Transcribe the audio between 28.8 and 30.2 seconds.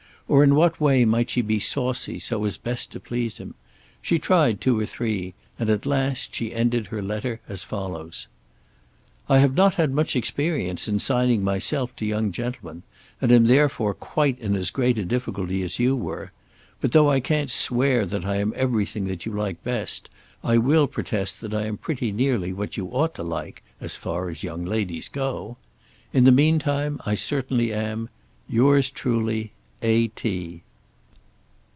truly, A.